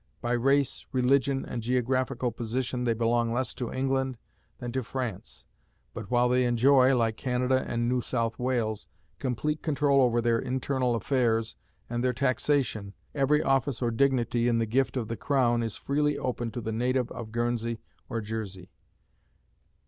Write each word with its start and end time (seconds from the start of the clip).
By 0.19 0.31
race, 0.31 0.87
religion, 0.91 1.45
and 1.45 1.61
geographical 1.61 2.31
position 2.31 2.85
they 2.85 2.93
belong 2.95 3.31
less 3.31 3.53
to 3.53 3.71
England 3.71 4.17
than 4.57 4.71
to 4.71 4.81
France; 4.81 5.45
but, 5.93 6.09
while 6.09 6.27
they 6.27 6.43
enjoy, 6.45 6.95
like 6.95 7.17
Canada 7.17 7.63
and 7.67 7.87
New 7.87 8.01
South 8.01 8.39
Wales, 8.39 8.87
complete 9.19 9.61
control 9.61 10.01
over 10.01 10.19
their 10.19 10.39
internal 10.39 10.95
affairs 10.95 11.55
and 11.87 12.03
their 12.03 12.13
taxation, 12.13 12.95
every 13.13 13.43
office 13.43 13.79
or 13.79 13.91
dignity 13.91 14.47
in 14.47 14.57
the 14.57 14.65
gift 14.65 14.97
of 14.97 15.07
the 15.07 15.15
crown 15.15 15.61
is 15.61 15.77
freely 15.77 16.17
open 16.17 16.49
to 16.49 16.61
the 16.61 16.71
native 16.71 17.11
of 17.11 17.31
Guernsey 17.31 17.77
or 18.09 18.21
Jersey. 18.21 18.71